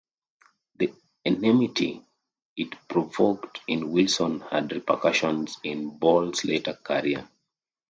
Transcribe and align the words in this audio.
The 0.77 0.91
enmity 1.25 2.03
it 2.57 2.75
provoked 2.87 3.59
in 3.67 3.91
Wilson 3.91 4.39
had 4.39 4.71
repercussions 4.71 5.59
in 5.63 5.99
Boult's 5.99 6.43
later 6.43 6.73
career. 6.73 7.29